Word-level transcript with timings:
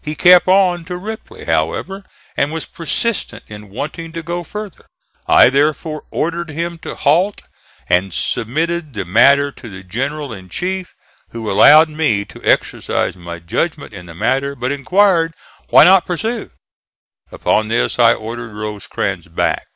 He 0.00 0.14
kept 0.14 0.48
on 0.48 0.86
to 0.86 0.96
Ripley, 0.96 1.44
however, 1.44 2.02
and 2.34 2.50
was 2.50 2.64
persistent 2.64 3.44
in 3.46 3.68
wanting 3.68 4.10
to 4.12 4.22
go 4.22 4.42
farther. 4.42 4.86
I 5.26 5.50
thereupon 5.50 6.00
ordered 6.10 6.48
him 6.48 6.78
to 6.78 6.94
halt 6.94 7.42
and 7.86 8.14
submitted 8.14 8.94
the 8.94 9.04
matter 9.04 9.52
to 9.52 9.68
the 9.68 9.84
general 9.84 10.32
in 10.32 10.48
chief, 10.48 10.94
who 11.32 11.50
allowed 11.50 11.90
me 11.90 12.24
to 12.24 12.42
exercise 12.42 13.16
my 13.16 13.38
judgment 13.38 13.92
in 13.92 14.06
the 14.06 14.14
matter, 14.14 14.56
but 14.56 14.72
inquired 14.72 15.34
"why 15.68 15.84
not 15.84 16.06
pursue?" 16.06 16.52
Upon 17.30 17.68
this 17.68 17.98
I 17.98 18.14
ordered 18.14 18.54
Rosecrans 18.54 19.28
back. 19.28 19.66